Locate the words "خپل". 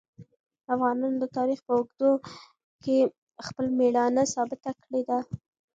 3.47-3.65